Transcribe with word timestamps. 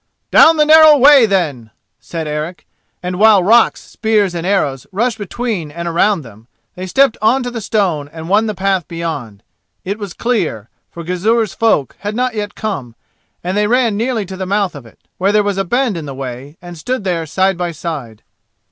"Down 0.31 0.57
the 0.57 0.65
narrow 0.65 0.97
way, 0.97 1.27
then," 1.27 1.69
said 1.99 2.27
Eric, 2.27 2.65
and 3.03 3.19
while 3.19 3.43
rocks, 3.43 3.83
spears 3.83 4.33
and 4.33 4.47
arrows 4.47 4.87
rushed 4.91 5.19
between 5.19 5.69
and 5.69 5.87
around 5.87 6.23
them, 6.23 6.47
they 6.73 6.87
stepped 6.87 7.17
on 7.21 7.43
to 7.43 7.51
the 7.51 7.61
stone 7.61 8.09
and 8.11 8.27
won 8.27 8.47
the 8.47 8.55
path 8.55 8.87
beyond. 8.87 9.43
It 9.85 9.99
was 9.99 10.15
clear, 10.15 10.69
for 10.89 11.03
Gizur's 11.03 11.53
folk 11.53 11.95
had 11.99 12.15
not 12.15 12.33
yet 12.33 12.55
come, 12.55 12.95
and 13.43 13.55
they 13.55 13.67
ran 13.67 13.95
nearly 13.95 14.25
to 14.25 14.35
the 14.37 14.47
mouth 14.47 14.73
of 14.73 14.87
it, 14.87 14.97
where 15.19 15.31
there 15.31 15.43
was 15.43 15.59
a 15.59 15.63
bend 15.63 15.95
in 15.95 16.07
the 16.07 16.15
way, 16.15 16.57
and 16.63 16.79
stood 16.79 17.03
there 17.03 17.27
side 17.27 17.55
by 17.55 17.71
side. 17.71 18.23